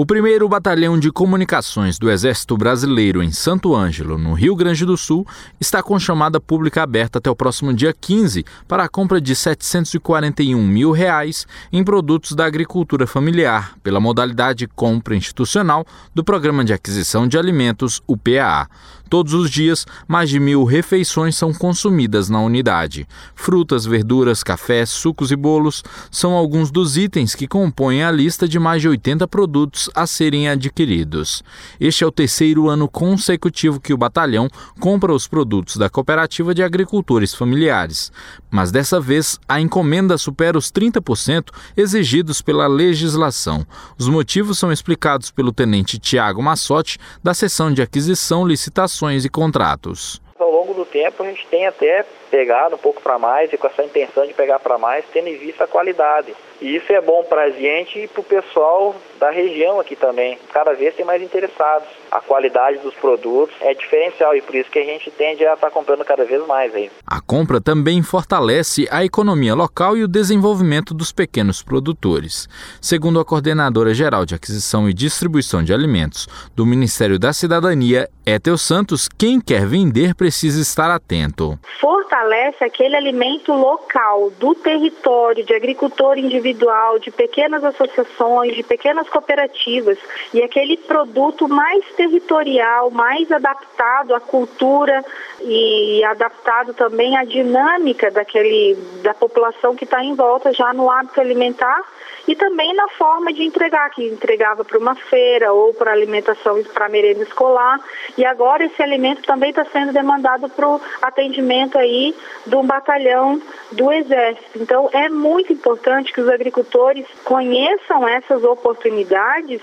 [0.00, 4.96] O primeiro batalhão de comunicações do Exército Brasileiro em Santo Ângelo, no Rio Grande do
[4.96, 5.26] Sul,
[5.60, 10.66] está com chamada pública aberta até o próximo dia 15 para a compra de 741
[10.66, 17.28] mil reais em produtos da agricultura familiar, pela modalidade compra institucional do Programa de Aquisição
[17.28, 18.68] de Alimentos, o PAA.
[19.10, 23.08] Todos os dias, mais de mil refeições são consumidas na unidade.
[23.34, 25.82] Frutas, verduras, cafés, sucos e bolos
[26.12, 30.48] são alguns dos itens que compõem a lista de mais de 80 produtos a serem
[30.48, 31.42] adquiridos.
[31.80, 36.62] Este é o terceiro ano consecutivo que o batalhão compra os produtos da Cooperativa de
[36.62, 38.12] Agricultores Familiares.
[38.48, 43.66] Mas dessa vez, a encomenda supera os 30% exigidos pela legislação.
[43.98, 50.20] Os motivos são explicados pelo tenente Tiago Massotti, da seção de aquisição, licitação e contratos.
[50.38, 53.66] Ao longo do tempo, a gente tem até pegado um pouco para mais e com
[53.66, 56.34] essa intenção de pegar para mais, tendo em vista a qualidade.
[56.60, 60.38] E isso é bom para a gente e para o pessoal da região aqui também.
[60.52, 61.88] Cada vez tem mais interessados.
[62.10, 65.68] A qualidade dos produtos é diferencial e por isso que a gente tende a estar
[65.68, 66.90] tá comprando cada vez mais aí.
[67.06, 72.46] A compra também fortalece a economia local e o desenvolvimento dos pequenos produtores.
[72.80, 78.58] Segundo a coordenadora geral de aquisição e distribuição de alimentos do Ministério da Cidadania, Etel
[78.58, 81.58] Santos, quem quer vender precisa estar atento.
[81.80, 82.19] Fortalece
[82.64, 89.98] aquele alimento local, do território, de agricultor individual, de pequenas associações, de pequenas cooperativas
[90.32, 95.04] e aquele produto mais territorial, mais adaptado à cultura
[95.42, 101.20] e adaptado também à dinâmica daquele, da população que está em volta já no hábito
[101.20, 101.82] alimentar
[102.28, 106.88] e também na forma de entregar, que entregava para uma feira ou para alimentação para
[106.88, 107.80] merenda escolar.
[108.16, 112.09] E agora esse alimento também está sendo demandado para o atendimento aí
[112.46, 113.40] de um batalhão
[113.72, 114.60] do Exército.
[114.60, 119.60] Então é muito importante que os agricultores conheçam essas oportunidades